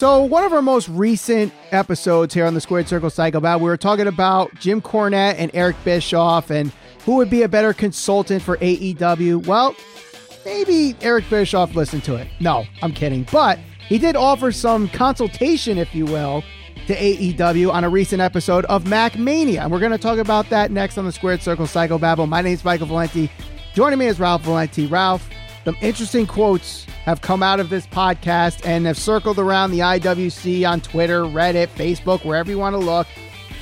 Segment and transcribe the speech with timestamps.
[0.00, 3.76] So, one of our most recent episodes here on the Squared Circle Psychobabble, we were
[3.76, 6.70] talking about Jim Cornette and Eric Bischoff and
[7.04, 9.44] who would be a better consultant for AEW.
[9.44, 9.74] Well,
[10.44, 12.28] maybe Eric Bischoff listened to it.
[12.38, 13.26] No, I'm kidding.
[13.32, 13.58] But
[13.88, 16.44] he did offer some consultation, if you will,
[16.86, 19.62] to AEW on a recent episode of Mac Mania.
[19.62, 22.28] And we're going to talk about that next on the Squared Circle Psychobabble.
[22.28, 23.28] My name is Michael Valenti.
[23.74, 24.86] Joining me is Ralph Valenti.
[24.86, 25.28] Ralph,
[25.64, 30.68] some interesting quotes have come out of this podcast and have circled around the IWC
[30.68, 33.06] on Twitter, Reddit, Facebook, wherever you want to look,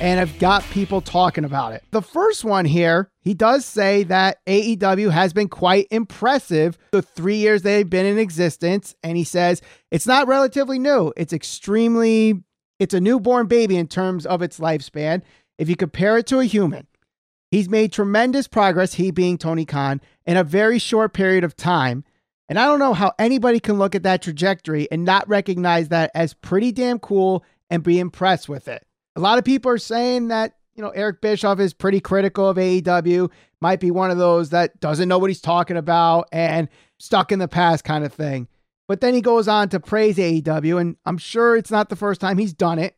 [0.01, 1.81] and have got people talking about it.
[1.91, 7.37] The first one here, he does say that AEW has been quite impressive the three
[7.37, 8.95] years they've been in existence.
[9.01, 12.43] And he says it's not relatively new, it's extremely,
[12.79, 15.21] it's a newborn baby in terms of its lifespan.
[15.57, 16.85] If you compare it to a human,
[17.49, 22.03] He's made tremendous progress, he being Tony Khan, in a very short period of time.
[22.49, 26.11] And I don't know how anybody can look at that trajectory and not recognize that
[26.15, 28.85] as pretty damn cool and be impressed with it.
[29.15, 32.57] A lot of people are saying that, you know, Eric Bischoff is pretty critical of
[32.57, 37.31] AEW, might be one of those that doesn't know what he's talking about and stuck
[37.31, 38.47] in the past kind of thing.
[38.87, 42.21] But then he goes on to praise AEW, and I'm sure it's not the first
[42.21, 42.95] time he's done it.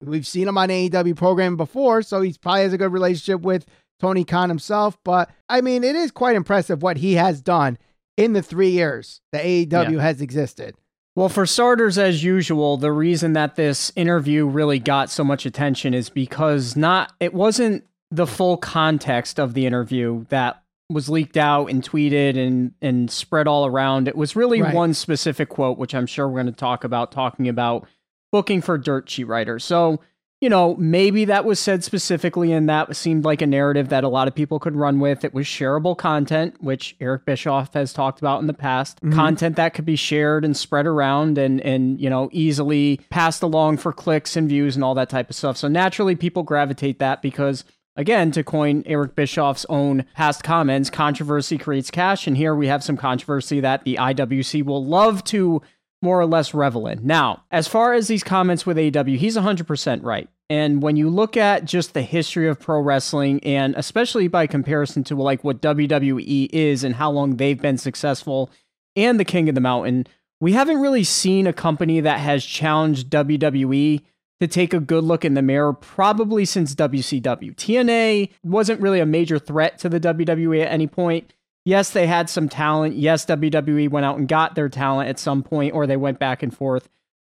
[0.00, 3.66] We've seen him on AEW program before, so he probably has a good relationship with
[4.00, 4.98] Tony Khan himself.
[5.04, 7.78] But I mean, it is quite impressive what he has done
[8.16, 10.00] in the three years that AEW yeah.
[10.00, 10.74] has existed.
[11.16, 15.92] Well, for starters, as usual, the reason that this interview really got so much attention
[15.92, 21.66] is because not it wasn't the full context of the interview that was leaked out
[21.66, 24.08] and tweeted and and spread all around.
[24.08, 24.74] It was really right.
[24.74, 27.88] one specific quote, which I'm sure we're going to talk about, talking about
[28.32, 29.64] booking for dirt sheet writers.
[29.64, 30.00] So
[30.40, 34.08] you know, maybe that was said specifically and that seemed like a narrative that a
[34.08, 35.22] lot of people could run with.
[35.22, 38.96] It was shareable content, which Eric Bischoff has talked about in the past.
[39.02, 39.14] Mm-hmm.
[39.14, 43.76] Content that could be shared and spread around and and you know, easily passed along
[43.76, 45.58] for clicks and views and all that type of stuff.
[45.58, 47.64] So naturally people gravitate that because
[47.96, 52.26] Again, to coin Eric Bischoff's own past comments, controversy creates cash.
[52.26, 55.60] And here we have some controversy that the IWC will love to
[56.02, 57.06] more or less revel in.
[57.06, 60.28] Now, as far as these comments with AW, he's 100% right.
[60.48, 65.04] And when you look at just the history of pro wrestling, and especially by comparison
[65.04, 68.50] to like what WWE is and how long they've been successful
[68.96, 70.06] and the King of the Mountain,
[70.40, 74.02] we haven't really seen a company that has challenged WWE
[74.40, 77.54] to take a good look in the mirror probably since WCW.
[77.54, 81.32] TNA wasn't really a major threat to the WWE at any point
[81.64, 82.96] yes, they had some talent.
[82.96, 86.42] Yes, WWE went out and got their talent at some point, or they went back
[86.42, 86.88] and forth.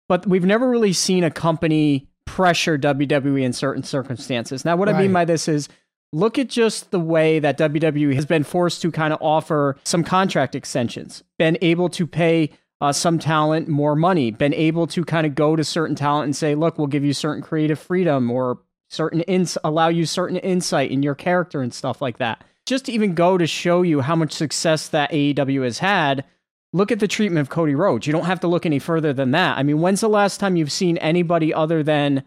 [0.08, 4.64] But we've never really seen a company pressure WWE in certain circumstances.
[4.64, 4.96] Now, what right.
[4.96, 5.68] I mean by this is
[6.12, 10.04] look at just the way that WWE has been forced to kind of offer some
[10.04, 12.50] contract extensions, been able to pay
[12.80, 16.36] uh, some talent more money, been able to kind of go to certain talent and
[16.36, 18.58] say, look, we'll give you certain creative freedom or
[18.88, 22.92] certain ins- allow you certain insight in your character and stuff like that just to
[22.92, 26.24] even go to show you how much success that AEW has had,
[26.72, 28.06] look at the treatment of Cody Rhodes.
[28.06, 29.56] You don't have to look any further than that.
[29.56, 32.24] I mean, when's the last time you've seen anybody other than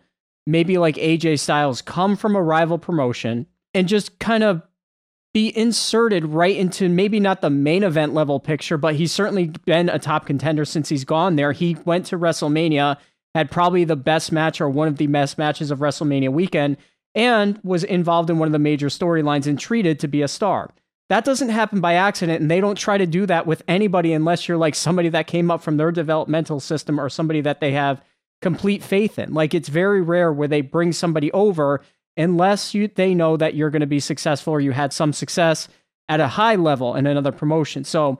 [0.47, 4.63] maybe like AJ Styles come from a rival promotion and just kind of
[5.33, 9.89] be inserted right into maybe not the main event level picture, but he's certainly been
[9.89, 11.51] a top contender since he's gone there.
[11.51, 12.97] He went to WrestleMania,
[13.35, 16.77] had probably the best match or one of the best matches of WrestleMania weekend,
[17.19, 20.71] and was involved in one of the major storylines and treated to be a star.
[21.09, 24.47] That doesn't happen by accident, and they don't try to do that with anybody unless
[24.47, 28.01] you're like somebody that came up from their developmental system or somebody that they have
[28.41, 29.33] complete faith in.
[29.33, 31.81] Like it's very rare where they bring somebody over
[32.15, 35.67] unless you they know that you're going to be successful or you had some success
[36.07, 37.83] at a high level in another promotion.
[37.83, 38.19] So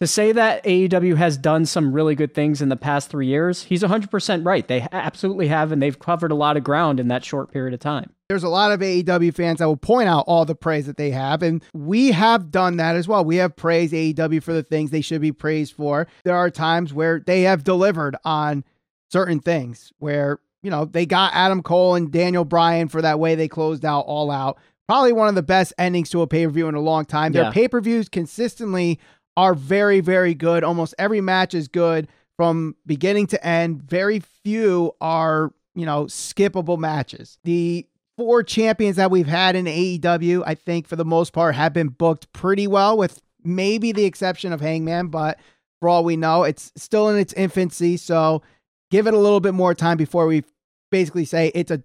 [0.00, 3.62] to say that AEW has done some really good things in the past three years,
[3.62, 4.66] he's 100% right.
[4.66, 7.80] They absolutely have, and they've covered a lot of ground in that short period of
[7.80, 8.10] time.
[8.30, 11.10] There's a lot of AEW fans that will point out all the praise that they
[11.10, 13.24] have, and we have done that as well.
[13.24, 16.06] We have praised AEW for the things they should be praised for.
[16.22, 18.62] There are times where they have delivered on
[19.10, 23.34] certain things, where, you know, they got Adam Cole and Daniel Bryan for that way
[23.34, 24.58] they closed out All Out.
[24.86, 27.32] Probably one of the best endings to a pay per view in a long time.
[27.32, 27.50] Their yeah.
[27.50, 29.00] pay per views consistently
[29.36, 30.62] are very, very good.
[30.62, 32.06] Almost every match is good
[32.36, 33.82] from beginning to end.
[33.82, 37.36] Very few are, you know, skippable matches.
[37.42, 37.88] The
[38.20, 41.88] four champions that we've had in AEW, I think for the most part, have been
[41.88, 45.40] booked pretty well, with maybe the exception of Hangman, but
[45.80, 47.96] for all we know, it's still in its infancy.
[47.96, 48.42] So
[48.90, 50.44] give it a little bit more time before we
[50.90, 51.82] basically say it's a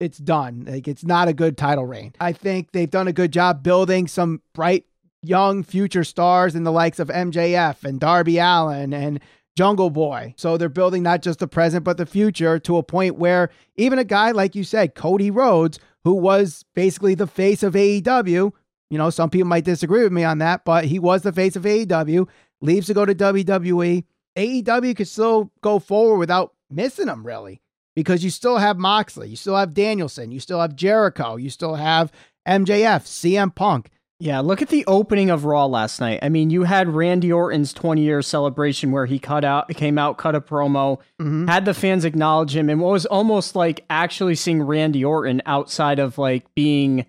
[0.00, 0.64] it's done.
[0.66, 2.14] Like it's not a good title reign.
[2.18, 4.86] I think they've done a good job building some bright
[5.22, 9.20] young future stars in the likes of MJF and Darby Allin and
[9.56, 10.34] Jungle Boy.
[10.36, 13.98] So they're building not just the present, but the future to a point where even
[13.98, 18.52] a guy, like you said, Cody Rhodes, who was basically the face of AEW,
[18.90, 21.56] you know, some people might disagree with me on that, but he was the face
[21.56, 22.28] of AEW,
[22.60, 24.04] leaves to go to WWE.
[24.36, 27.60] AEW could still go forward without missing him, really,
[27.94, 31.74] because you still have Moxley, you still have Danielson, you still have Jericho, you still
[31.74, 32.12] have
[32.46, 33.90] MJF, CM Punk.
[34.18, 36.20] Yeah, look at the opening of Raw last night.
[36.22, 40.16] I mean, you had Randy Orton's 20 year celebration where he cut out, came out,
[40.16, 41.46] cut a promo, mm-hmm.
[41.46, 45.98] had the fans acknowledge him, and what was almost like actually seeing Randy Orton outside
[45.98, 47.04] of like being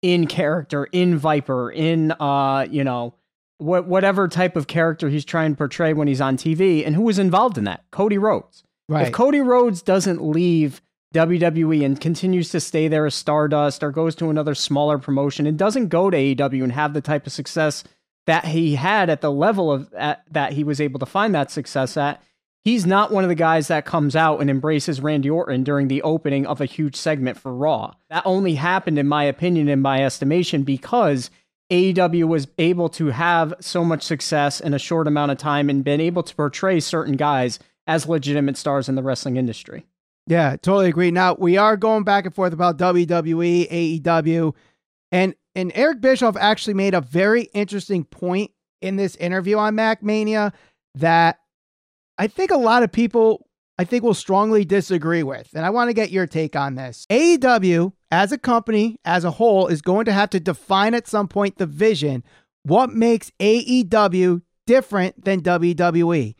[0.00, 3.14] in character, in Viper, in uh, you know,
[3.58, 7.02] what whatever type of character he's trying to portray when he's on TV, and who
[7.02, 7.84] was involved in that?
[7.90, 8.64] Cody Rhodes.
[8.88, 9.08] Right.
[9.08, 10.80] If Cody Rhodes doesn't leave
[11.16, 15.58] WWE and continues to stay there as Stardust or goes to another smaller promotion and
[15.58, 17.84] doesn't go to AEW and have the type of success
[18.26, 21.50] that he had at the level of at, that he was able to find that
[21.50, 22.22] success at,
[22.64, 26.02] he's not one of the guys that comes out and embraces Randy Orton during the
[26.02, 27.94] opening of a huge segment for Raw.
[28.10, 31.30] That only happened, in my opinion, in my estimation, because
[31.72, 35.82] AEW was able to have so much success in a short amount of time and
[35.82, 39.86] been able to portray certain guys as legitimate stars in the wrestling industry.
[40.26, 41.10] Yeah, totally agree.
[41.10, 44.54] Now we are going back and forth about WWE, AEW,
[45.12, 48.50] and and Eric Bischoff actually made a very interesting point
[48.82, 50.52] in this interview on Mac Mania
[50.96, 51.38] that
[52.18, 53.46] I think a lot of people
[53.78, 55.50] I think will strongly disagree with.
[55.54, 57.06] And I want to get your take on this.
[57.10, 61.28] AEW as a company as a whole is going to have to define at some
[61.28, 62.24] point the vision
[62.62, 66.34] what makes AEW different than WWE.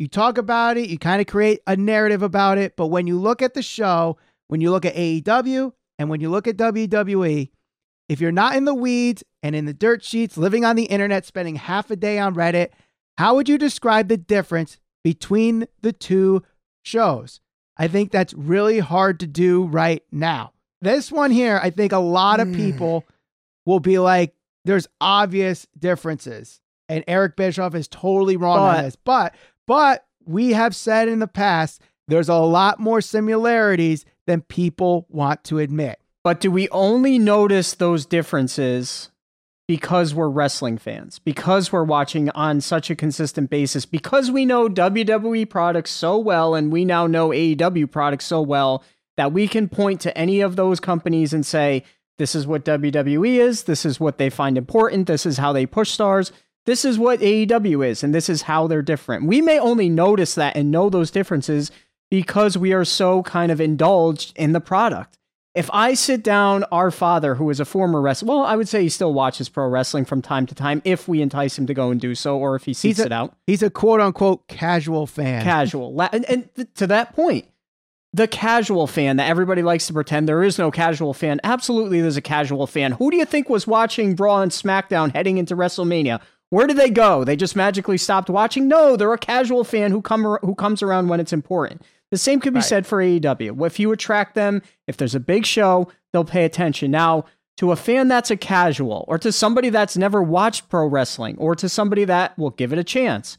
[0.00, 3.20] You talk about it, you kind of create a narrative about it, but when you
[3.20, 4.16] look at the show,
[4.48, 7.50] when you look at AEW and when you look at WWE,
[8.08, 11.26] if you're not in the weeds and in the dirt sheets, living on the internet,
[11.26, 12.70] spending half a day on Reddit,
[13.18, 16.44] how would you describe the difference between the two
[16.82, 17.42] shows?
[17.76, 20.54] I think that's really hard to do right now.
[20.80, 22.54] This one here, I think a lot of hmm.
[22.54, 23.04] people
[23.66, 26.62] will be like, there's obvious differences.
[26.88, 28.96] And Eric Bischoff is totally wrong but, on this.
[28.96, 29.34] But
[29.70, 35.44] but we have said in the past, there's a lot more similarities than people want
[35.44, 36.00] to admit.
[36.24, 39.12] But do we only notice those differences
[39.68, 44.68] because we're wrestling fans, because we're watching on such a consistent basis, because we know
[44.68, 48.82] WWE products so well and we now know AEW products so well
[49.16, 51.84] that we can point to any of those companies and say,
[52.18, 55.64] this is what WWE is, this is what they find important, this is how they
[55.64, 56.32] push stars.
[56.66, 59.26] This is what AEW is, and this is how they're different.
[59.26, 61.70] We may only notice that and know those differences
[62.10, 65.16] because we are so kind of indulged in the product.
[65.54, 68.82] If I sit down, our father, who is a former wrestler, well, I would say
[68.82, 71.90] he still watches pro wrestling from time to time if we entice him to go
[71.90, 73.34] and do so, or if he seeks a, it out.
[73.46, 75.42] He's a quote unquote casual fan.
[75.42, 76.00] Casual.
[76.12, 77.46] And, and th- to that point,
[78.12, 81.40] the casual fan that everybody likes to pretend there is no casual fan.
[81.42, 82.92] Absolutely, there's a casual fan.
[82.92, 86.20] Who do you think was watching Raw and SmackDown heading into WrestleMania?
[86.50, 87.24] Where did they go?
[87.24, 88.68] They just magically stopped watching?
[88.68, 91.82] No, they're a casual fan who come who comes around when it's important.
[92.10, 92.64] The same could be right.
[92.64, 93.66] said for AEW.
[93.66, 96.90] If you attract them, if there's a big show, they'll pay attention.
[96.90, 97.24] Now,
[97.58, 101.54] to a fan that's a casual, or to somebody that's never watched pro wrestling, or
[101.54, 103.38] to somebody that will give it a chance,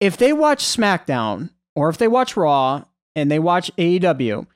[0.00, 4.46] if they watch SmackDown or if they watch Raw and they watch AEW,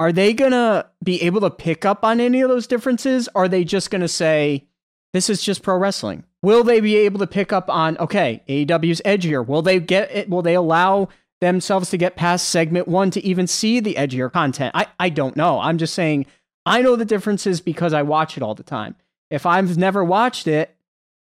[0.00, 3.28] are they gonna be able to pick up on any of those differences?
[3.34, 4.66] Are they just gonna say,
[5.12, 6.24] this is just pro wrestling?
[6.42, 9.46] Will they be able to pick up on okay, AEW's edgier?
[9.46, 10.28] Will they get it?
[10.28, 11.08] Will they allow
[11.40, 14.72] themselves to get past segment one to even see the edgier content?
[14.74, 15.60] I, I don't know.
[15.60, 16.26] I'm just saying
[16.64, 18.96] I know the differences because I watch it all the time.
[19.30, 20.76] If I've never watched it,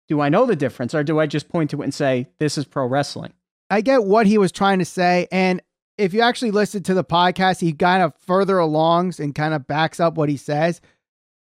[0.09, 2.57] do I know the difference or do I just point to it and say, this
[2.59, 3.35] is pro wrestling?
[3.71, 5.29] I get what he was trying to say.
[5.31, 5.63] And
[5.99, 9.67] if you actually listen to the podcast, he kind of further alongs and kind of
[9.67, 10.81] backs up what he says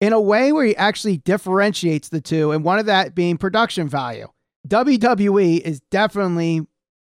[0.01, 3.87] in a way where he actually differentiates the two, and one of that being production
[3.87, 4.27] value.
[4.67, 6.67] WWE is definitely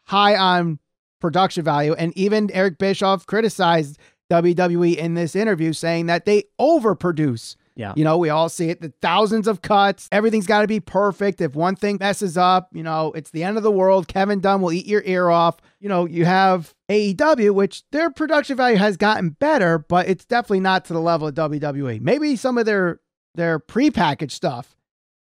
[0.05, 0.79] high on
[1.19, 3.97] production value, and even Eric Bischoff criticized
[4.29, 7.93] WWE in this interview, saying that they overproduce yeah.
[7.95, 10.07] You know, we all see it the thousands of cuts.
[10.11, 11.41] Everything's got to be perfect.
[11.41, 14.07] If one thing messes up, you know, it's the end of the world.
[14.07, 15.57] Kevin Dunn will eat your ear off.
[15.79, 20.59] You know, you have AEW, which their production value has gotten better, but it's definitely
[20.59, 21.99] not to the level of WWE.
[21.99, 22.99] Maybe some of their
[23.35, 24.75] their prepackaged stuff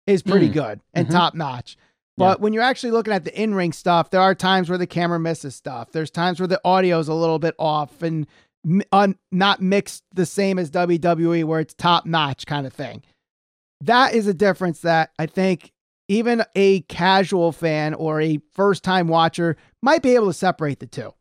[0.05, 0.53] is pretty mm.
[0.53, 1.15] good and mm-hmm.
[1.15, 1.77] top notch.
[2.15, 2.43] But yeah.
[2.43, 5.19] when you're actually looking at the in ring stuff, there are times where the camera
[5.19, 5.91] misses stuff.
[5.91, 8.27] There's times where the audio is a little bit off and
[8.91, 13.03] un, not mixed the same as WWE, where it's top notch kind of thing.
[13.81, 15.71] That is a difference that I think
[16.07, 20.87] even a casual fan or a first time watcher might be able to separate the
[20.87, 21.13] two.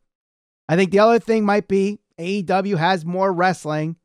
[0.69, 3.97] I think the other thing might be AEW has more wrestling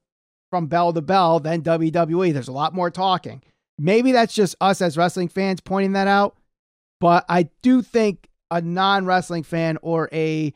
[0.50, 2.34] from bell to bell than WWE.
[2.34, 3.44] There's a lot more talking.
[3.78, 6.36] Maybe that's just us as wrestling fans pointing that out,
[7.00, 10.54] but I do think a non wrestling fan or a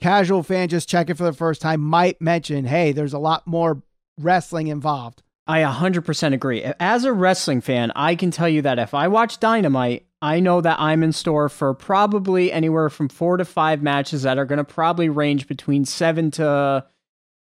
[0.00, 3.82] casual fan just checking for the first time might mention, hey, there's a lot more
[4.18, 5.22] wrestling involved.
[5.46, 6.64] I 100% agree.
[6.80, 10.60] As a wrestling fan, I can tell you that if I watch Dynamite, I know
[10.60, 14.58] that I'm in store for probably anywhere from four to five matches that are going
[14.58, 16.84] to probably range between seven to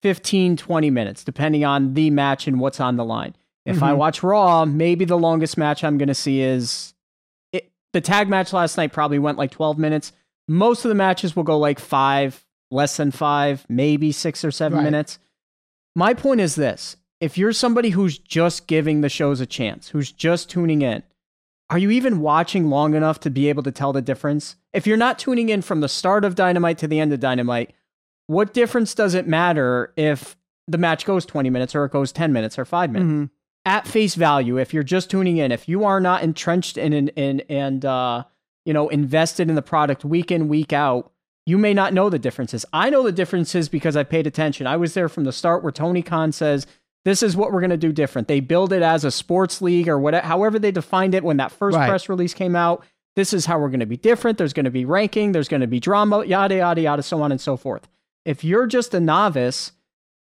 [0.03, 3.37] 15, 20 minutes, depending on the match and what's on the line.
[3.65, 3.85] If mm-hmm.
[3.85, 6.95] I watch Raw, maybe the longest match I'm going to see is
[7.53, 10.13] it, the tag match last night probably went like 12 minutes.
[10.49, 14.79] Most of the matches will go like five, less than five, maybe six or seven
[14.79, 14.85] right.
[14.85, 15.19] minutes.
[15.95, 20.13] My point is this if you're somebody who's just giving the shows a chance, who's
[20.13, 21.03] just tuning in,
[21.71, 24.57] are you even watching long enough to be able to tell the difference?
[24.73, 27.73] If you're not tuning in from the start of Dynamite to the end of Dynamite,
[28.27, 30.37] what difference does it matter if
[30.67, 33.11] the match goes 20 minutes or it goes 10 minutes or 5 minutes?
[33.11, 33.25] Mm-hmm.
[33.67, 37.09] At face value, if you're just tuning in, if you are not entrenched in, in,
[37.09, 38.25] in and uh,
[38.65, 41.13] you know, invested in the product week in, week out,
[41.47, 42.65] you may not know the differences.
[42.73, 44.67] I know the differences because I paid attention.
[44.67, 46.67] I was there from the start where Tony Khan says,
[47.05, 48.29] this is what we're going to do different.
[48.29, 51.53] They build it as a sports league or whatever, however they defined it when that
[51.53, 51.89] first right.
[51.89, 52.85] press release came out.
[53.15, 54.39] This is how we're going to be different.
[54.39, 55.33] There's going to be ranking.
[55.33, 57.87] There's going to be drama, yada, yada, yada, so on and so forth.
[58.25, 59.73] If you're just a novice,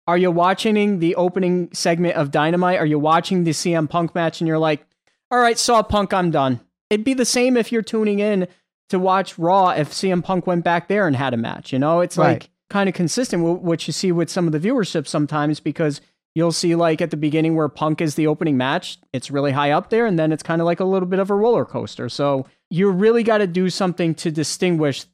[0.07, 2.79] are you watching the opening segment of Dynamite?
[2.79, 4.85] Are you watching the CM Punk match and you're like,
[5.31, 6.61] all right, saw Punk, I'm done.
[6.89, 8.47] It'd be the same if you're tuning in
[8.89, 11.71] to watch Raw if CM Punk went back there and had a match.
[11.71, 12.41] You know, it's right.
[12.41, 16.01] like kind of consistent with what you see with some of the viewership sometimes because
[16.35, 19.71] You'll see like at the beginning where Punk is the opening match, it's really high
[19.71, 22.07] up there, and then it's kind of like a little bit of a roller coaster.
[22.07, 25.05] So you really got to do something to distinguish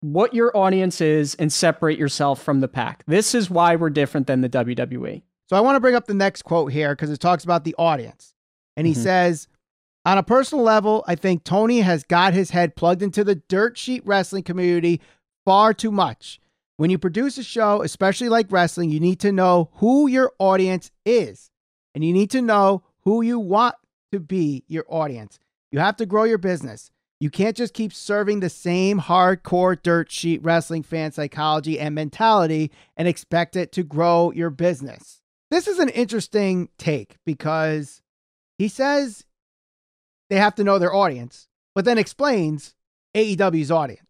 [0.00, 3.04] what your audience is and separate yourself from the pack.
[3.06, 5.22] This is why we're different than the WWE.
[5.48, 7.74] So I want to bring up the next quote here because it talks about the
[7.78, 8.34] audience.
[8.76, 9.02] And he mm-hmm.
[9.02, 9.48] says,
[10.04, 13.76] on a personal level, I think Tony has got his head plugged into the dirt
[13.76, 15.00] sheet wrestling community
[15.44, 16.40] far too much.
[16.76, 20.90] When you produce a show, especially like wrestling, you need to know who your audience
[21.04, 21.50] is
[21.94, 23.74] and you need to know who you want
[24.12, 25.40] to be your audience.
[25.72, 26.90] You have to grow your business.
[27.20, 32.70] You can't just keep serving the same hardcore dirt sheet wrestling fan psychology and mentality
[32.96, 35.20] and expect it to grow your business.
[35.50, 38.02] This is an interesting take because
[38.56, 39.24] he says
[40.30, 42.74] they have to know their audience, but then explains
[43.14, 44.08] AEW's audience.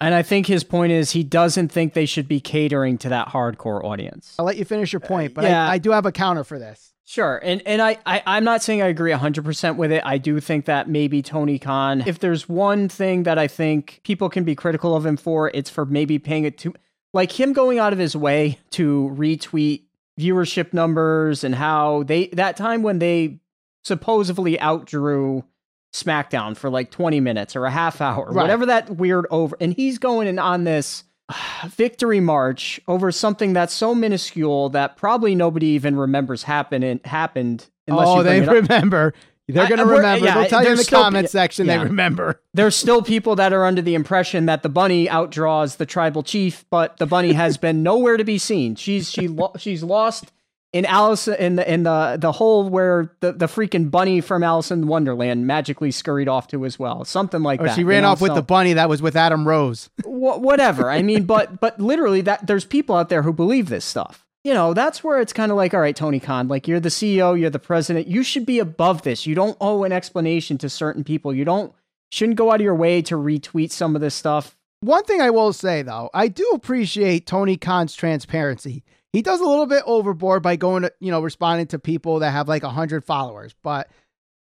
[0.00, 3.28] And I think his point is he doesn't think they should be catering to that
[3.28, 4.34] hardcore audience.
[4.38, 5.68] I'll let you finish your point, but uh, yeah.
[5.68, 6.94] I, I, do have a counter for this.
[7.04, 7.38] Sure.
[7.42, 10.02] And and I, I, I'm not saying I agree 100% with it.
[10.06, 14.30] I do think that maybe Tony Khan, if there's one thing that I think people
[14.30, 16.72] can be critical of him for, it's for maybe paying it to,
[17.12, 19.82] like him going out of his way to retweet
[20.18, 23.40] viewership numbers and how they, that time when they
[23.82, 25.42] supposedly outdrew
[25.92, 28.42] SmackDown for like 20 minutes or a half hour, right.
[28.42, 29.56] whatever that weird over.
[29.60, 31.04] And he's going in on this
[31.66, 37.66] victory march over something that's so minuscule that probably nobody even remembers happened happened.
[37.88, 39.14] oh, they remember.
[39.52, 40.24] They're going to uh, remember.
[40.24, 41.78] Yeah, They'll tell you in the comment section yeah.
[41.78, 42.40] they remember.
[42.54, 46.64] There's still people that are under the impression that the bunny outdraws the tribal chief,
[46.70, 48.74] but the bunny has been nowhere to be seen.
[48.76, 50.32] She's she lo- she's lost
[50.72, 54.70] in Alice in the in the the hole where the, the freaking bunny from Alice
[54.70, 57.76] in Wonderland magically scurried off to as well, something like oh, or that.
[57.76, 58.08] She ran you know?
[58.10, 59.90] off with so, the bunny that was with Adam Rose.
[60.04, 60.90] Wh- whatever.
[60.90, 64.24] I mean, but but literally that there's people out there who believe this stuff.
[64.44, 66.88] You know, that's where it's kind of like, all right, Tony Khan, like you're the
[66.88, 69.26] CEO, you're the president, you should be above this.
[69.26, 71.34] You don't owe an explanation to certain people.
[71.34, 71.74] You don't
[72.10, 74.56] shouldn't go out of your way to retweet some of this stuff.
[74.80, 79.44] One thing I will say though, I do appreciate Tony Khan's transparency he does a
[79.44, 83.04] little bit overboard by going to, you know, responding to people that have like 100
[83.04, 83.54] followers.
[83.62, 83.90] But,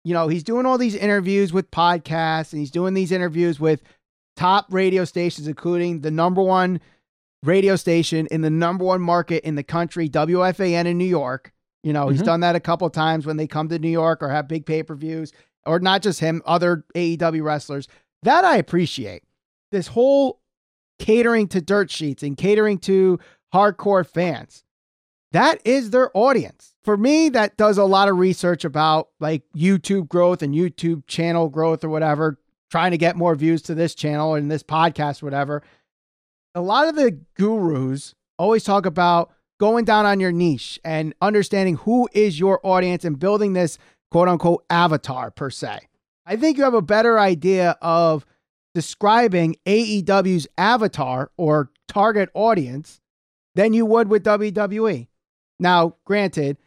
[0.03, 3.81] you know, he's doing all these interviews with podcasts and he's doing these interviews with
[4.35, 6.81] top radio stations, including the number one
[7.43, 11.53] radio station in the number one market in the country, WFAN in New York.
[11.83, 12.13] You know, mm-hmm.
[12.13, 14.65] he's done that a couple times when they come to New York or have big
[14.65, 15.31] pay per views,
[15.65, 17.87] or not just him, other AEW wrestlers.
[18.23, 19.23] That I appreciate.
[19.71, 20.41] This whole
[20.99, 23.19] catering to dirt sheets and catering to
[23.53, 24.63] hardcore fans.
[25.31, 26.73] That is their audience.
[26.83, 31.49] For me, that does a lot of research about like YouTube growth and YouTube channel
[31.49, 32.39] growth or whatever,
[32.71, 35.63] trying to get more views to this channel and this podcast, or whatever.
[36.55, 41.75] A lot of the gurus always talk about going down on your niche and understanding
[41.75, 43.77] who is your audience and building this
[44.11, 45.79] quote unquote avatar per se.
[46.25, 48.25] I think you have a better idea of
[48.73, 53.01] describing AEW's avatar or target audience
[53.57, 55.07] than you would with WWE.
[55.59, 56.57] Now, granted,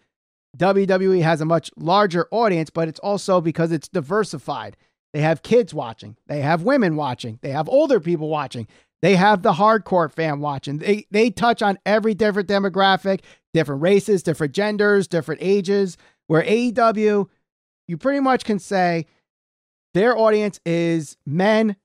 [0.59, 4.77] WWE has a much larger audience, but it's also because it's diversified.
[5.13, 8.67] They have kids watching, they have women watching, they have older people watching,
[9.03, 10.79] they have the hardcore fan watching.
[10.79, 13.21] They they touch on every different demographic,
[13.55, 15.97] different races, different genders, different ages.
[16.27, 17.29] Where AEW,
[17.89, 19.07] you pretty much can say
[19.95, 21.77] their audience is men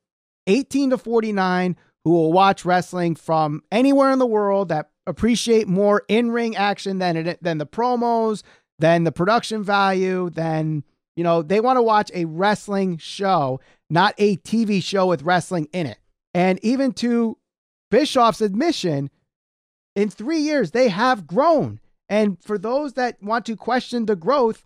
[0.48, 6.04] 18 to 49 who will watch wrestling from anywhere in the world that appreciate more
[6.08, 8.44] in-ring action than it, than the promos,
[8.80, 10.84] than the production value, than
[11.16, 13.60] you know, they want to watch a wrestling show,
[13.90, 15.98] not a TV show with wrestling in it.
[16.34, 17.38] And even to
[17.90, 19.10] Bischoff's admission,
[19.96, 21.80] in three years, they have grown.
[22.10, 24.66] And for those that want to question the growth,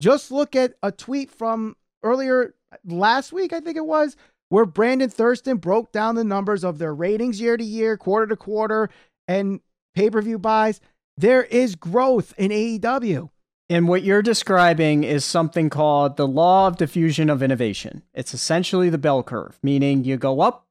[0.00, 2.54] just look at a tweet from earlier
[2.86, 4.16] last week, I think it was,
[4.48, 8.36] where Brandon Thurston broke down the numbers of their ratings year to year, quarter to
[8.36, 8.88] quarter,
[9.28, 9.60] and
[10.00, 10.80] pay per view buys.
[11.16, 13.28] There is growth in AEW.
[13.68, 18.02] And what you're describing is something called the law of diffusion of innovation.
[18.14, 20.66] It's essentially the bell curve, meaning you go up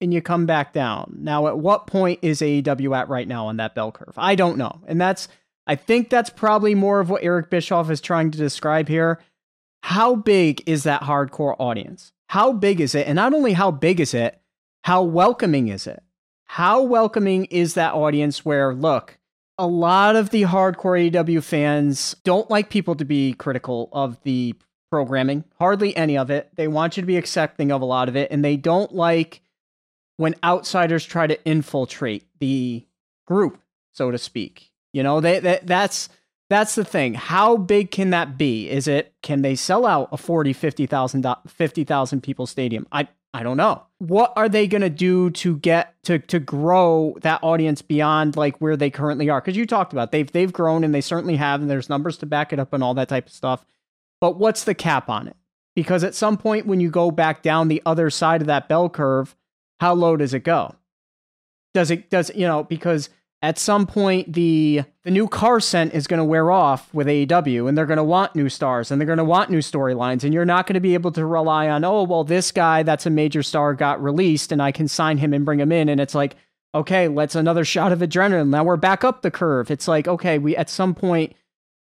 [0.00, 1.16] and you come back down.
[1.18, 4.14] Now, at what point is AEW at right now on that bell curve?
[4.16, 4.80] I don't know.
[4.86, 5.28] And that's,
[5.66, 9.20] I think that's probably more of what Eric Bischoff is trying to describe here.
[9.84, 12.12] How big is that hardcore audience?
[12.28, 13.06] How big is it?
[13.06, 14.40] And not only how big is it,
[14.84, 16.02] how welcoming is it?
[16.52, 19.18] How welcoming is that audience where, look,
[19.56, 24.54] a lot of the hardcore AEW fans don't like people to be critical of the
[24.90, 26.50] programming, hardly any of it.
[26.56, 29.40] They want you to be accepting of a lot of it, and they don't like
[30.18, 32.86] when outsiders try to infiltrate the
[33.26, 33.58] group,
[33.92, 34.72] so to speak.
[34.92, 36.10] You know, they, they that's
[36.50, 37.14] that's the thing.
[37.14, 38.68] How big can that be?
[38.68, 42.86] Is it can they sell out a 40, 50,000 50,000 people stadium?
[42.92, 43.84] I I don't know.
[43.98, 48.58] What are they going to do to get to to grow that audience beyond like
[48.58, 49.40] where they currently are?
[49.40, 52.26] Cuz you talked about they've they've grown and they certainly have and there's numbers to
[52.26, 53.64] back it up and all that type of stuff.
[54.20, 55.36] But what's the cap on it?
[55.74, 58.90] Because at some point when you go back down the other side of that bell
[58.90, 59.34] curve,
[59.80, 60.74] how low does it go?
[61.72, 63.08] Does it does you know because
[63.42, 67.68] at some point the the new car scent is going to wear off with AEW
[67.68, 70.32] and they're going to want new stars and they're going to want new storylines and
[70.32, 73.10] you're not going to be able to rely on oh well this guy that's a
[73.10, 76.14] major star got released and I can sign him and bring him in and it's
[76.14, 76.36] like
[76.74, 78.48] okay let's another shot of adrenaline.
[78.48, 79.70] Now we're back up the curve.
[79.70, 81.34] It's like okay we at some point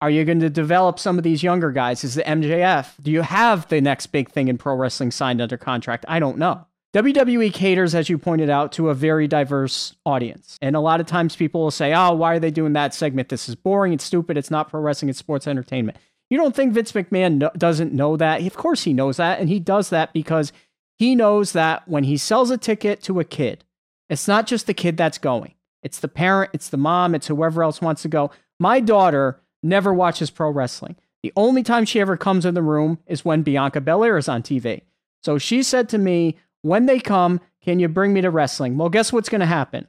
[0.02, 2.04] are you going to develop some of these younger guys?
[2.04, 5.58] Is the MJF do you have the next big thing in pro wrestling signed under
[5.58, 6.04] contract?
[6.10, 10.58] I don't know WWE caters, as you pointed out, to a very diverse audience.
[10.62, 13.28] And a lot of times people will say, oh, why are they doing that segment?
[13.28, 13.92] This is boring.
[13.92, 14.38] It's stupid.
[14.38, 15.10] It's not pro wrestling.
[15.10, 15.98] It's sports entertainment.
[16.30, 18.42] You don't think Vince McMahon no- doesn't know that?
[18.42, 19.42] Of course he knows that.
[19.42, 20.54] And he does that because
[20.98, 23.66] he knows that when he sells a ticket to a kid,
[24.08, 25.54] it's not just the kid that's going,
[25.84, 28.32] it's the parent, it's the mom, it's whoever else wants to go.
[28.58, 30.96] My daughter never watches pro wrestling.
[31.24, 34.44] The only time she ever comes in the room is when Bianca Belair is on
[34.44, 34.84] TV.
[35.24, 38.76] So she said to me, when they come, can you bring me to wrestling?
[38.76, 39.86] Well, guess what's going to happen?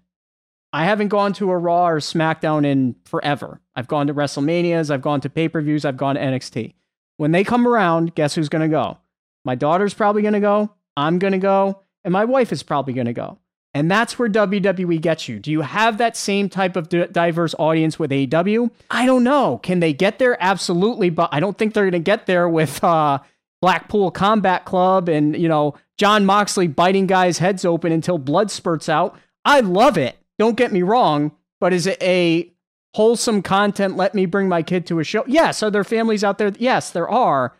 [0.74, 3.62] I haven't gone to a Raw or SmackDown in forever.
[3.74, 6.74] I've gone to WrestleManias, I've gone to pay per views, I've gone to NXT.
[7.16, 8.98] When they come around, guess who's going to go?
[9.42, 12.92] My daughter's probably going to go, I'm going to go, and my wife is probably
[12.92, 13.38] going to go.
[13.72, 15.38] And that's where WWE gets you.
[15.38, 18.70] Do you have that same type of diverse audience with AEW?
[18.90, 19.60] I don't know.
[19.62, 20.36] Can they get there?
[20.42, 23.20] Absolutely, but I don't think they're going to get there with uh,
[23.60, 28.88] Blackpool Combat Club and, you know, Jon Moxley biting guys' heads open until blood spurts
[28.88, 29.18] out.
[29.44, 30.16] I love it.
[30.38, 32.52] Don't get me wrong, but is it a
[32.94, 33.96] wholesome content?
[33.96, 35.24] Let me bring my kid to a show.
[35.26, 35.62] Yes.
[35.62, 36.52] Are there families out there?
[36.58, 37.54] Yes, there are.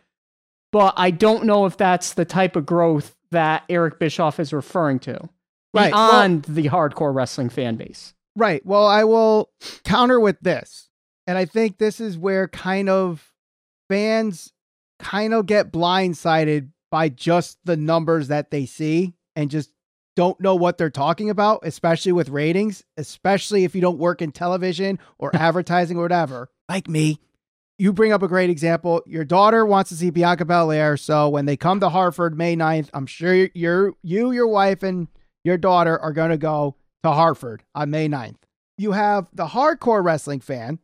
[0.71, 4.99] But I don't know if that's the type of growth that Eric Bischoff is referring
[4.99, 5.29] to
[5.73, 5.91] right.
[5.91, 8.13] beyond well, the hardcore wrestling fan base.
[8.35, 8.63] Right.
[8.65, 9.49] Well, I will
[9.83, 10.89] counter with this.
[11.25, 13.33] And I think this is where kind of
[13.89, 14.53] fans
[14.99, 19.71] kind of get blindsided by just the numbers that they see and just
[20.15, 24.31] don't know what they're talking about, especially with ratings, especially if you don't work in
[24.31, 27.19] television or advertising or whatever, like me.
[27.77, 29.03] You bring up a great example.
[29.05, 30.97] Your daughter wants to see Bianca Belair.
[30.97, 35.07] So when they come to Hartford May 9th, I'm sure you're, you, your wife, and
[35.43, 38.37] your daughter are going to go to Hartford on May 9th.
[38.79, 40.79] You have the hardcore wrestling fan,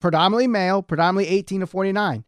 [0.00, 2.24] predominantly male, predominantly 18 to 49.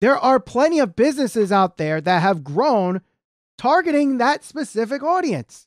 [0.00, 3.00] There are plenty of businesses out there that have grown
[3.56, 5.66] targeting that specific audience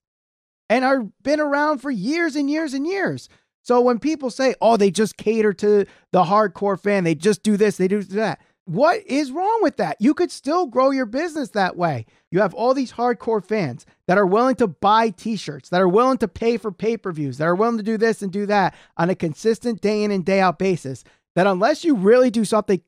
[0.70, 3.28] and are been around for years and years and years.
[3.64, 7.58] So when people say, "Oh, they just cater to the hardcore fan, they just do
[7.58, 8.40] this, they do that."
[8.70, 9.98] what is wrong with that?
[10.00, 12.06] You could still grow your business that way.
[12.30, 15.90] You have all these hardcore fans that are willing to buy t shirts, that are
[15.90, 18.46] willing to pay for pay per views, that are willing to do this and do
[18.46, 21.04] that on a consistent day in and day out basis.
[21.36, 22.80] That unless you really do something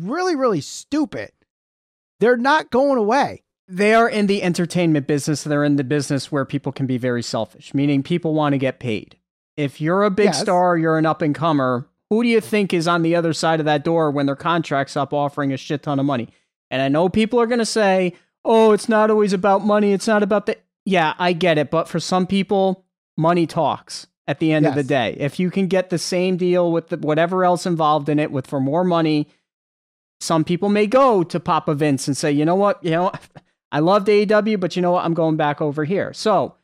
[0.00, 1.32] really, really stupid,
[2.20, 3.42] they're not going away.
[3.68, 5.44] They are in the entertainment business.
[5.44, 8.80] They're in the business where people can be very selfish, meaning people want to get
[8.80, 9.16] paid.
[9.56, 10.40] If you're a big yes.
[10.40, 13.60] star, you're an up and comer, who do you think is on the other side
[13.60, 16.28] of that door when their contract's up offering a shit ton of money?
[16.70, 19.92] And I know people are going to say, oh, it's not always about money.
[19.92, 20.58] It's not about the.
[20.84, 21.70] Yeah, I get it.
[21.70, 22.84] But for some people,
[23.16, 24.72] money talks at the end yes.
[24.72, 25.16] of the day.
[25.18, 28.46] If you can get the same deal with the, whatever else involved in it with
[28.46, 29.28] for more money,
[30.22, 32.82] some people may go to Papa Vince and say, you know what?
[32.84, 33.12] You know,
[33.72, 35.04] I loved AEW, but you know what?
[35.04, 36.12] I'm going back over here.
[36.12, 36.54] So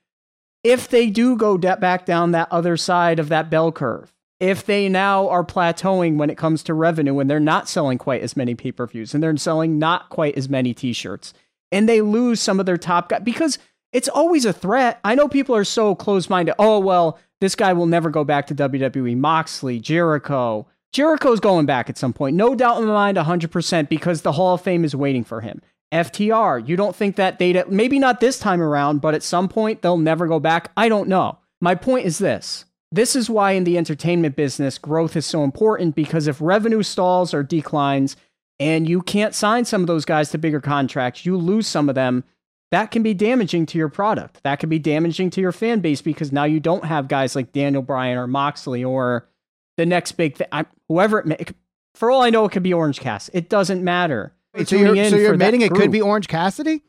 [0.63, 4.65] if they do go de- back down that other side of that bell curve, if
[4.65, 8.37] they now are plateauing when it comes to revenue and they're not selling quite as
[8.37, 11.35] many pay per views and they're selling not quite as many t shirts
[11.73, 13.59] and they lose some of their top guys because
[13.93, 15.01] it's always a threat.
[15.03, 16.55] I know people are so close minded.
[16.59, 19.17] Oh, well, this guy will never go back to WWE.
[19.17, 20.67] Moxley, Jericho.
[20.93, 22.37] Jericho's going back at some point.
[22.37, 25.61] No doubt in my mind, 100%, because the Hall of Fame is waiting for him.
[25.93, 29.83] FTR, you don't think that data, maybe not this time around, but at some point
[29.83, 30.71] they'll never go back?
[30.77, 31.39] I don't know.
[31.61, 35.95] My point is this this is why in the entertainment business, growth is so important
[35.95, 38.17] because if revenue stalls or declines
[38.59, 41.95] and you can't sign some of those guys to bigger contracts, you lose some of
[41.95, 42.25] them.
[42.71, 44.43] That can be damaging to your product.
[44.43, 47.53] That can be damaging to your fan base because now you don't have guys like
[47.53, 49.27] Daniel Bryan or Moxley or
[49.79, 50.49] the next big thing.
[50.89, 51.39] Whoever it may,
[51.95, 53.31] for all I know, it could be Orange Cass.
[53.33, 54.35] It doesn't matter.
[54.67, 56.83] so you're, so you're admitting it could be Orange Cassidy?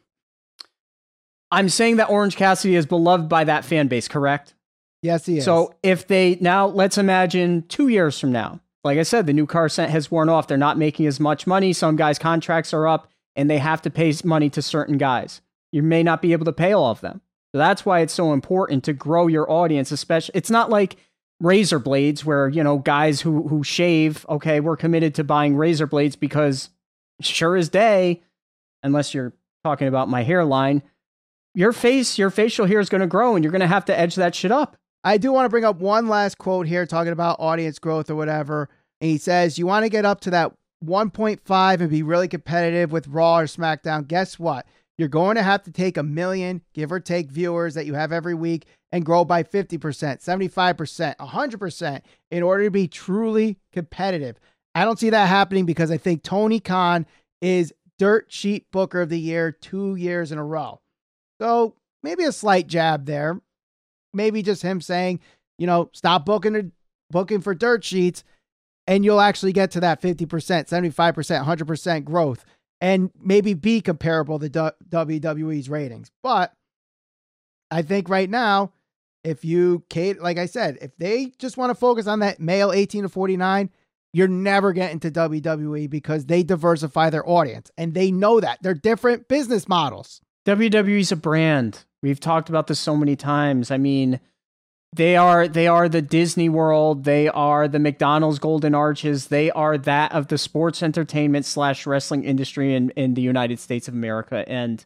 [1.51, 4.55] I'm saying that Orange Cassidy is beloved by that fan base, correct?
[5.01, 5.45] Yes, he is.
[5.45, 9.45] So if they now let's imagine two years from now, like I said, the new
[9.45, 10.47] car scent has worn off.
[10.47, 11.73] They're not making as much money.
[11.73, 15.41] Some guys' contracts are up and they have to pay money to certain guys.
[15.71, 17.21] You may not be able to pay all of them.
[17.51, 20.97] So that's why it's so important to grow your audience, especially it's not like
[21.39, 25.87] razor blades where, you know, guys who who shave, okay, we're committed to buying razor
[25.87, 26.69] blades because
[27.21, 28.21] sure as day,
[28.83, 30.81] unless you're talking about my hairline,
[31.53, 33.97] your face, your facial hair is going to grow and you're going to have to
[33.97, 34.77] edge that shit up.
[35.03, 38.15] I do want to bring up one last quote here talking about audience growth or
[38.15, 38.69] whatever.
[39.01, 42.91] And he says, You want to get up to that 1.5 and be really competitive
[42.91, 44.07] with Raw or SmackDown.
[44.07, 44.65] Guess what?
[44.99, 48.11] You're going to have to take a million, give or take, viewers that you have
[48.11, 54.37] every week and grow by 50%, 75%, 100% in order to be truly competitive.
[54.75, 57.07] I don't see that happening because I think Tony Khan
[57.41, 60.79] is dirt sheet booker of the year two years in a row.
[61.41, 63.41] So maybe a slight jab there
[64.13, 65.19] maybe just him saying,
[65.57, 66.71] you know, stop booking
[67.11, 68.23] booking for dirt sheets
[68.87, 72.45] and you'll actually get to that 50%, 75%, 100% growth
[72.81, 76.11] and maybe be comparable to WWE's ratings.
[76.23, 76.53] But
[77.71, 78.71] I think right now,
[79.23, 82.71] if you, Kate, like I said, if they just want to focus on that male
[82.71, 83.69] 18 to 49,
[84.13, 88.59] you're never getting to WWE because they diversify their audience and they know that.
[88.61, 90.21] They're different business models.
[90.45, 91.85] WWE's a brand.
[92.01, 93.71] We've talked about this so many times.
[93.71, 94.19] I mean,
[94.93, 97.03] they are they are the Disney World.
[97.03, 99.27] They are the McDonald's Golden Arches.
[99.27, 103.87] They are that of the sports entertainment slash wrestling industry in in the United States
[103.87, 104.43] of America.
[104.47, 104.83] And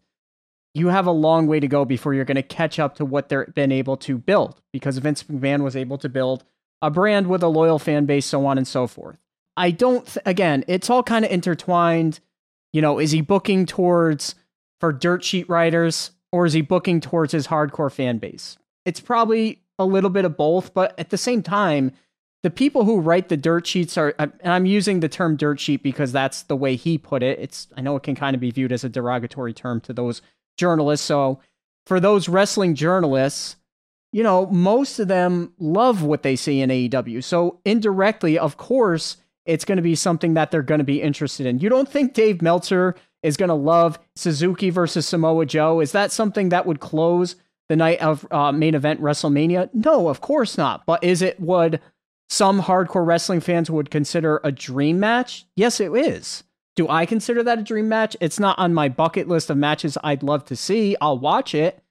[0.73, 3.29] you have a long way to go before you're going to catch up to what
[3.29, 4.59] they've been able to build.
[4.71, 6.43] Because Vince McMahon was able to build
[6.81, 9.17] a brand with a loyal fan base, so on and so forth.
[9.55, 10.05] I don't.
[10.05, 12.19] Th- again, it's all kind of intertwined.
[12.73, 14.35] You know, is he booking towards
[14.81, 16.11] for dirt sheet writers?
[16.33, 18.57] or is he booking towards his hardcore fan base?
[18.85, 21.91] It's probably a little bit of both, but at the same time,
[22.41, 25.59] the people who write the dirt sheets are, uh, and I'm using the term dirt
[25.59, 27.39] sheet because that's the way he put it.
[27.39, 30.21] It's, I know it can kind of be viewed as a derogatory term to those
[30.57, 31.05] journalists.
[31.05, 31.39] So
[31.85, 33.55] for those wrestling journalists,
[34.11, 37.23] you know, most of them love what they see in AEW.
[37.23, 41.45] So indirectly, of course, it's going to be something that they're going to be interested
[41.45, 41.59] in.
[41.59, 45.79] You don't think Dave Meltzer is going to love Suzuki versus Samoa Joe?
[45.79, 47.35] Is that something that would close
[47.73, 49.67] the night of uh, main event WrestleMania?
[49.73, 50.85] No, of course not.
[50.85, 51.81] But is it what
[52.29, 55.47] some hardcore wrestling fans would consider a dream match?
[55.55, 56.43] Yes, it is.
[56.75, 58.15] Do I consider that a dream match?
[58.21, 60.95] It's not on my bucket list of matches I'd love to see.
[61.01, 61.83] I'll watch it.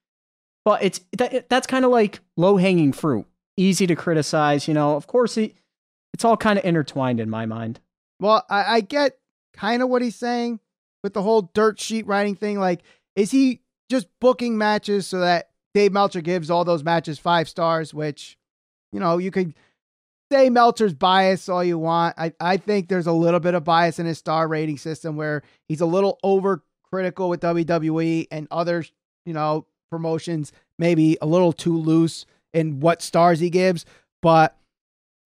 [0.64, 4.68] But it's that, that's kind of like low hanging fruit, easy to criticize.
[4.68, 5.57] You know, of course, it,
[6.14, 7.81] it's all kind of intertwined in my mind.
[8.21, 9.18] Well, I, I get
[9.53, 10.61] kind of what he's saying,
[11.03, 12.61] with the whole dirt sheet writing thing?
[12.61, 12.83] Like,
[13.16, 17.94] is he just booking matches so that Dave Meltzer gives all those matches five stars,
[17.94, 18.37] which,
[18.92, 19.54] you know, you could
[20.30, 22.14] say Meltzer's bias all you want.
[22.18, 25.42] I, I think there's a little bit of bias in his star rating system where
[25.68, 28.85] he's a little overcritical with WWE and other,
[29.24, 33.85] you know, promotions, maybe a little too loose in what stars he gives.
[34.22, 34.56] But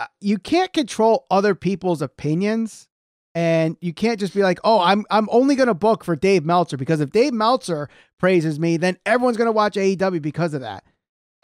[0.01, 2.89] uh, you can't control other people's opinions.
[3.37, 6.79] And you can't just be like, "Oh, I'm I'm only to book for Dave Meltzer
[6.79, 10.85] because if Dave Meltzer praises me, then everyone's to watch AEW because of that."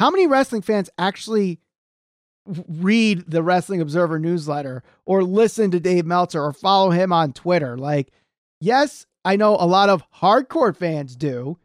[0.01, 1.61] How many wrestling fans actually
[2.47, 7.77] read the Wrestling Observer newsletter or listen to Dave Meltzer or follow him on Twitter.
[7.77, 8.13] Like,
[8.61, 11.59] yes, I know a lot of hardcore fans do,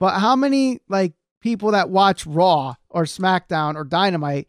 [0.00, 4.48] but how many like people that watch Raw or SmackDown or Dynamite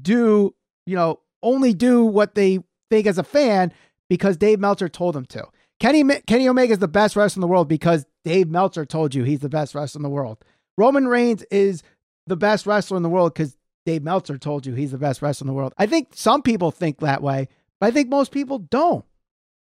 [0.00, 0.54] do,
[0.86, 3.72] you know, only do what they think as a fan
[4.08, 5.46] because Dave Meltzer told him to?
[5.80, 9.24] Kenny Kenny Omega is the best wrestler in the world because Dave Meltzer told you
[9.24, 10.44] he's the best wrestler in the world.
[10.78, 11.82] Roman Reigns is
[12.26, 15.44] the best wrestler in the world because Dave Meltzer told you he's the best wrestler
[15.44, 15.74] in the world.
[15.76, 17.48] I think some people think that way,
[17.80, 19.04] but I think most people don't.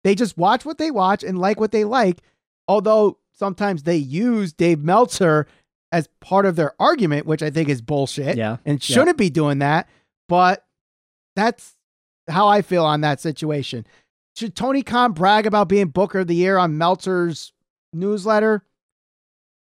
[0.03, 2.21] They just watch what they watch and like what they like,
[2.67, 5.47] although sometimes they use Dave Meltzer
[5.91, 8.37] as part of their argument, which I think is bullshit.
[8.37, 8.57] Yeah.
[8.65, 9.25] And shouldn't yeah.
[9.25, 9.89] be doing that.
[10.27, 10.65] But
[11.35, 11.75] that's
[12.29, 13.85] how I feel on that situation.
[14.35, 17.53] Should Tony Khan brag about being Booker of the Year on Meltzer's
[17.93, 18.65] newsletter?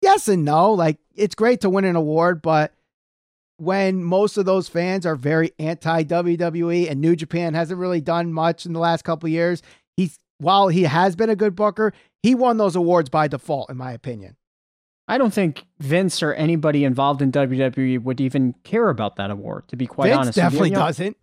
[0.01, 0.73] Yes and no.
[0.73, 2.73] Like, it's great to win an award, but
[3.57, 8.33] when most of those fans are very anti WWE and New Japan hasn't really done
[8.33, 9.63] much in the last couple years.
[9.97, 13.77] He's while he has been a good booker, he won those awards by default, in
[13.77, 14.37] my opinion.
[15.07, 19.69] I don't think Vince or anybody involved in WWE would even care about that award,
[19.69, 20.37] to be quite Vince honest.
[20.37, 21.17] Definitely you know, doesn't.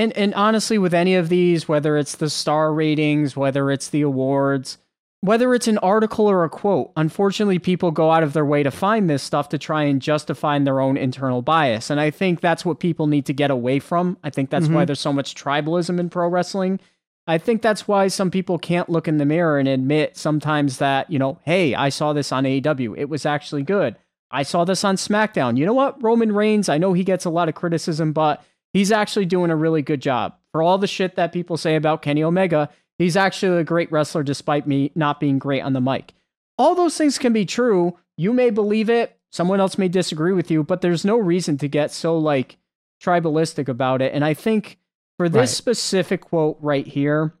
[0.00, 4.00] And and honestly, with any of these, whether it's the star ratings, whether it's the
[4.00, 4.78] awards,
[5.20, 8.70] whether it's an article or a quote, unfortunately, people go out of their way to
[8.70, 11.90] find this stuff to try and justify their own internal bias.
[11.90, 14.16] And I think that's what people need to get away from.
[14.24, 14.76] I think that's mm-hmm.
[14.76, 16.80] why there's so much tribalism in pro wrestling.
[17.26, 21.10] I think that's why some people can't look in the mirror and admit sometimes that,
[21.10, 22.96] you know, hey, I saw this on AEW.
[22.96, 23.96] It was actually good.
[24.30, 25.58] I saw this on SmackDown.
[25.58, 26.02] You know what?
[26.02, 29.56] Roman Reigns, I know he gets a lot of criticism, but he's actually doing a
[29.56, 30.34] really good job.
[30.52, 34.22] For all the shit that people say about Kenny Omega, He's actually a great wrestler
[34.22, 36.12] despite me not being great on the mic.
[36.58, 37.96] All those things can be true.
[38.18, 41.66] You may believe it, someone else may disagree with you, but there's no reason to
[41.66, 42.58] get so like
[43.02, 44.12] tribalistic about it.
[44.12, 44.78] And I think
[45.16, 45.48] for this right.
[45.48, 47.32] specific quote right here,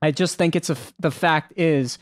[0.00, 1.98] I just think it's a the fact is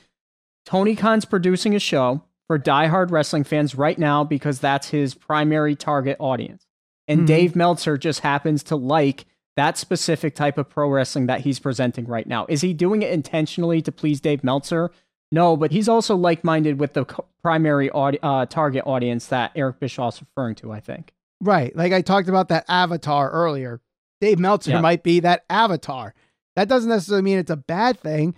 [0.66, 5.76] Tony Khan's producing a show for diehard wrestling fans right now because that's his primary
[5.76, 6.66] target audience.
[7.08, 7.26] And mm-hmm.
[7.26, 12.06] Dave Meltzer just happens to like that specific type of pro wrestling that he's presenting
[12.06, 12.46] right now.
[12.48, 14.90] Is he doing it intentionally to please Dave Meltzer?
[15.30, 17.04] No, but he's also like minded with the
[17.42, 21.12] primary audi- uh, target audience that Eric Bischoff's referring to, I think.
[21.40, 21.74] Right.
[21.74, 23.80] Like I talked about that avatar earlier.
[24.20, 26.14] Dave Meltzer might be that avatar.
[26.54, 28.34] That doesn't necessarily mean it's a bad thing.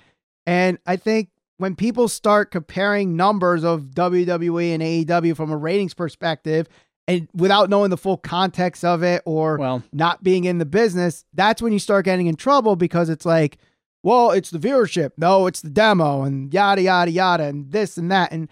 [0.46, 5.94] And I think when people start comparing numbers of WWE and AEW from a ratings
[5.94, 6.68] perspective
[7.06, 11.24] and without knowing the full context of it or well, not being in the business,
[11.34, 13.58] that's when you start getting in trouble because it's like,
[14.02, 15.12] well, it's the viewership.
[15.16, 18.32] No, it's the demo and yada, yada, yada, and this and that.
[18.32, 18.48] And,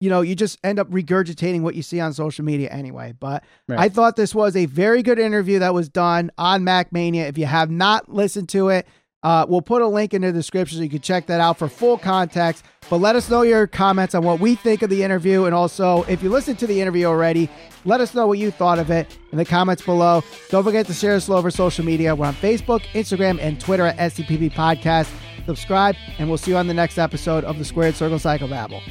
[0.00, 3.12] you know, you just end up regurgitating what you see on social media anyway.
[3.18, 3.78] But right.
[3.78, 7.28] I thought this was a very good interview that was done on MacMania.
[7.28, 8.86] If you have not listened to it,
[9.22, 11.68] uh, we'll put a link in the description so you can check that out for
[11.68, 12.64] full context.
[12.88, 15.44] But let us know your comments on what we think of the interview.
[15.44, 17.50] And also, if you listened to the interview already,
[17.84, 20.22] let us know what you thought of it in the comments below.
[20.50, 22.14] Don't forget to share us over social media.
[22.14, 25.10] We're on Facebook, Instagram, and Twitter at SCPP Podcast.
[25.46, 28.82] Subscribe, and we'll see you on the next episode of the Squared Circle Psychobabble.